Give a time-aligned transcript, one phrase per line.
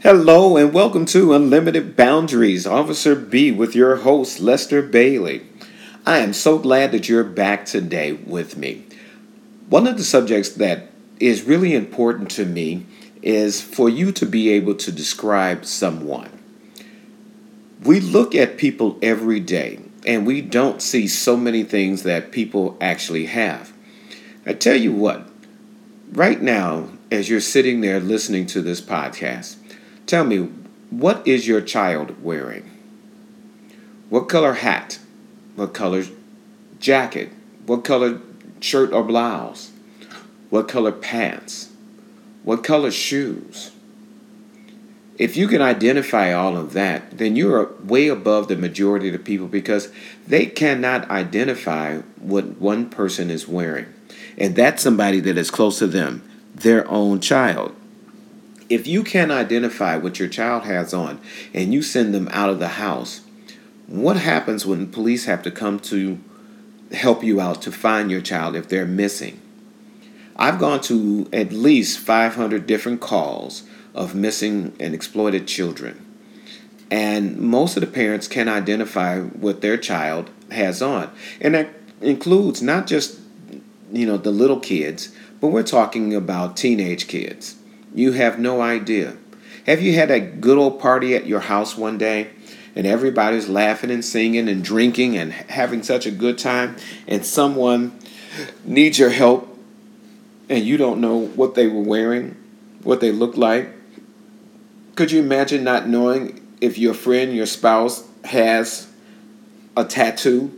[0.00, 2.68] Hello and welcome to Unlimited Boundaries.
[2.68, 5.42] Officer B with your host, Lester Bailey.
[6.06, 8.84] I am so glad that you're back today with me.
[9.68, 12.86] One of the subjects that is really important to me
[13.22, 16.30] is for you to be able to describe someone.
[17.82, 22.76] We look at people every day and we don't see so many things that people
[22.80, 23.72] actually have.
[24.46, 25.28] I tell you what,
[26.12, 29.56] right now, as you're sitting there listening to this podcast,
[30.08, 30.48] tell me,
[30.90, 32.70] what is your child wearing?
[34.08, 34.98] What color hat?
[35.54, 36.04] What color
[36.80, 37.30] jacket?
[37.66, 38.20] What color
[38.60, 39.70] shirt or blouse?
[40.50, 41.70] What color pants?
[42.42, 43.72] What color shoes?
[45.18, 49.18] If you can identify all of that, then you're way above the majority of the
[49.18, 49.90] people because
[50.26, 53.92] they cannot identify what one person is wearing.
[54.38, 56.22] And that's somebody that is close to them,
[56.54, 57.74] their own child.
[58.68, 61.20] If you can't identify what your child has on
[61.54, 63.22] and you send them out of the house,
[63.86, 66.18] what happens when police have to come to
[66.92, 69.40] help you out to find your child if they're missing?
[70.36, 76.04] I've gone to at least 500 different calls of missing and exploited children.
[76.90, 81.10] And most of the parents can identify what their child has on.
[81.40, 83.18] And that includes not just
[83.92, 87.57] you know the little kids, but we're talking about teenage kids.
[87.98, 89.16] You have no idea.
[89.66, 92.30] Have you had a good old party at your house one day
[92.76, 96.76] and everybody's laughing and singing and drinking and having such a good time
[97.08, 97.98] and someone
[98.64, 99.58] needs your help
[100.48, 102.36] and you don't know what they were wearing,
[102.84, 103.68] what they looked like?
[104.94, 108.86] Could you imagine not knowing if your friend, your spouse, has
[109.76, 110.56] a tattoo?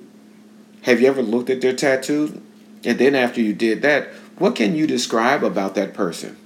[0.82, 2.42] Have you ever looked at their tattoo?
[2.84, 6.36] And then after you did that, what can you describe about that person?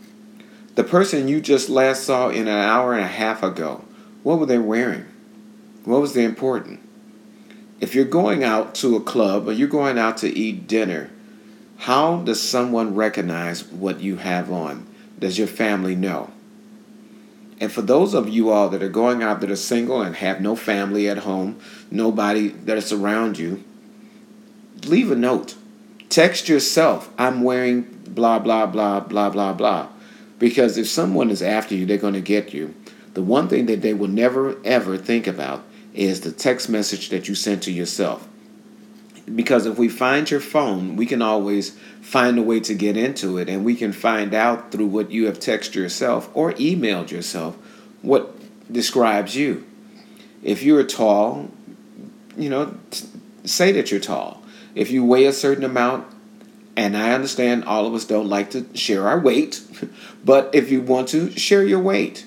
[0.74, 3.84] The person you just last saw in an hour and a half ago,
[4.24, 5.04] what were they wearing?
[5.84, 6.80] What was the important?
[7.80, 11.10] If you're going out to a club or you're going out to eat dinner,
[11.78, 14.86] how does someone recognize what you have on?
[15.18, 16.30] Does your family know?
[17.60, 20.40] And for those of you all that are going out that are single and have
[20.40, 23.62] no family at home, nobody that's around you,
[24.84, 25.54] leave a note.
[26.08, 29.88] Text yourself, I'm wearing blah, blah, blah, blah, blah, blah.
[30.38, 32.74] Because if someone is after you, they're going to get you.
[33.14, 37.28] The one thing that they will never, ever think about is the text message that
[37.28, 38.26] you sent to yourself.
[39.32, 43.38] Because if we find your phone, we can always find a way to get into
[43.38, 47.56] it, and we can find out through what you have texted yourself or emailed yourself
[48.02, 48.36] what
[48.70, 49.64] describes you.
[50.42, 51.50] If you're tall,
[52.36, 52.76] you know,
[53.44, 54.42] say that you're tall.
[54.74, 56.06] If you weigh a certain amount,
[56.76, 59.60] and I understand all of us don't like to share our weight,
[60.24, 62.26] but if you want to, share your weight.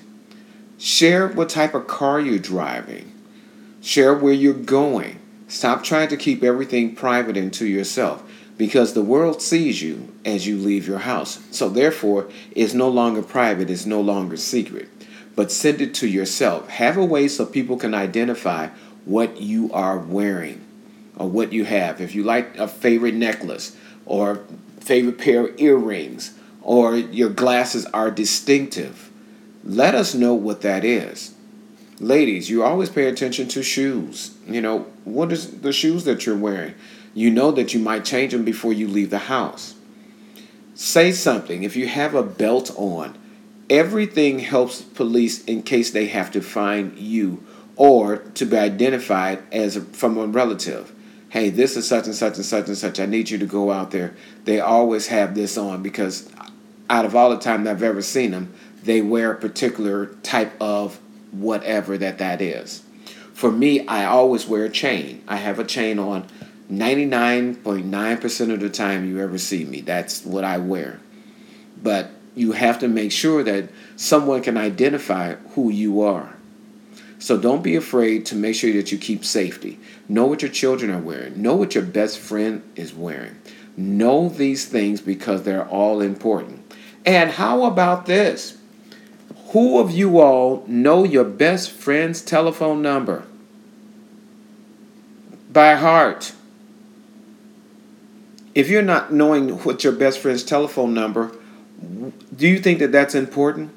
[0.78, 3.12] Share what type of car you're driving.
[3.80, 5.18] Share where you're going.
[5.48, 8.22] Stop trying to keep everything private and to yourself
[8.56, 11.40] because the world sees you as you leave your house.
[11.50, 14.88] So, therefore, it's no longer private, it's no longer secret.
[15.36, 16.68] But send it to yourself.
[16.68, 18.68] Have a way so people can identify
[19.04, 20.67] what you are wearing
[21.18, 22.00] or what you have.
[22.00, 23.76] If you like a favorite necklace,
[24.08, 24.42] or
[24.80, 29.10] favorite pair of earrings or your glasses are distinctive,
[29.62, 31.34] let us know what that is.
[32.00, 34.34] Ladies, you always pay attention to shoes.
[34.46, 36.74] You know, what is the shoes that you're wearing?
[37.14, 39.74] You know that you might change them before you leave the house.
[40.74, 41.64] Say something.
[41.64, 43.18] If you have a belt on,
[43.68, 47.44] everything helps police in case they have to find you
[47.76, 50.92] or to be identified as a, from a relative
[51.30, 53.00] hey, this is such and such and such and such.
[53.00, 54.14] I need you to go out there.
[54.44, 56.30] They always have this on because
[56.88, 60.52] out of all the time that I've ever seen them, they wear a particular type
[60.60, 60.98] of
[61.30, 62.82] whatever that that is.
[63.34, 65.22] For me, I always wear a chain.
[65.28, 66.26] I have a chain on
[66.70, 69.80] 99.9% of the time you ever see me.
[69.80, 71.00] That's what I wear.
[71.80, 76.37] But you have to make sure that someone can identify who you are.
[77.18, 79.78] So don't be afraid to make sure that you keep safety.
[80.08, 81.42] Know what your children are wearing.
[81.42, 83.36] Know what your best friend is wearing.
[83.76, 86.72] Know these things because they're all important.
[87.04, 88.58] And how about this?
[89.50, 93.24] Who of you all know your best friend's telephone number?
[95.50, 96.32] By heart.
[98.54, 101.32] If you're not knowing what your best friend's telephone number,
[102.34, 103.72] do you think that that's important?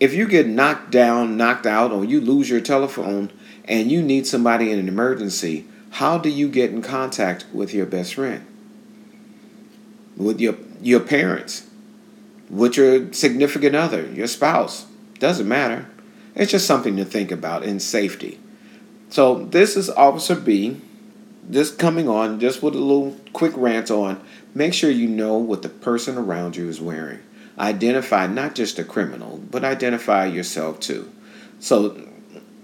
[0.00, 3.30] If you get knocked down, knocked out, or you lose your telephone
[3.64, 7.86] and you need somebody in an emergency, how do you get in contact with your
[7.86, 8.46] best friend?
[10.16, 11.68] With your your parents,
[12.48, 14.86] with your significant other, your spouse,
[15.18, 15.86] Doesn't matter.
[16.34, 18.38] It's just something to think about in safety.
[19.10, 20.80] So this is Officer B.
[21.50, 24.20] Just coming on, just with a little quick rant on.
[24.54, 27.20] Make sure you know what the person around you is wearing.
[27.58, 31.10] Identify not just a criminal, but identify yourself too.
[31.58, 32.08] So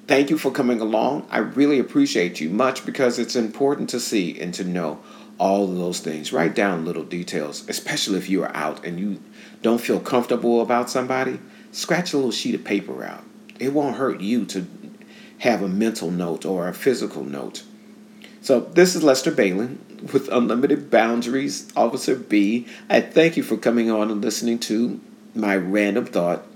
[0.06, 1.26] thank you for coming along.
[1.30, 5.00] I really appreciate you much because it's important to see and to know
[5.38, 6.32] all of those things.
[6.32, 9.20] Write down little details, especially if you are out and you
[9.62, 11.40] don't feel comfortable about somebody.
[11.72, 13.24] Scratch a little sheet of paper out.
[13.58, 14.66] It won't hurt you to
[15.38, 17.64] have a mental note or a physical note.
[18.40, 19.78] So, this is Lester Bailey
[20.14, 22.66] with Unlimited Boundaries, Officer B.
[22.88, 25.00] I thank you for coming on and listening to
[25.34, 26.46] my random thought.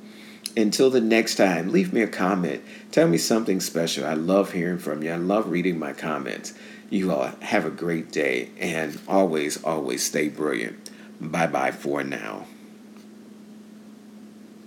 [0.57, 2.63] Until the next time, leave me a comment.
[2.91, 4.07] Tell me something special.
[4.07, 5.13] I love hearing from you.
[5.13, 6.55] I love reading my comments.
[6.89, 10.91] You all have a great day and always, always stay brilliant.
[11.21, 12.47] Bye bye for now.